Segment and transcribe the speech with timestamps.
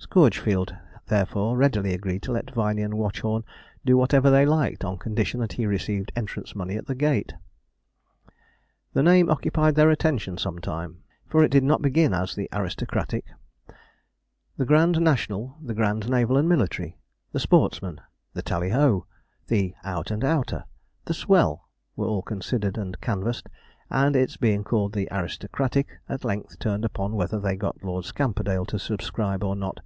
[0.00, 0.74] Scourgefield,
[1.08, 3.44] therefore, readily agreed to let Viney and Watchorn
[3.84, 7.34] do whatever they liked, on condition that he received entrance money at the gate.
[8.94, 13.26] The name occupied their attention some time, for it did not begin as the 'Aristocratic.'
[14.56, 16.96] The 'Great National,' the 'Grand Naval and Military,'
[17.32, 18.00] the 'Sports man,'
[18.32, 19.04] the 'Talli ho,'
[19.48, 20.64] the 'Out and Outer,'
[21.04, 23.48] the 'Swell,' were all considered and canvassed,
[23.90, 28.66] and its being called the 'Aristocratic' at length turned upon whether they got Lord Scamperdale
[28.66, 29.80] to subscribe or not.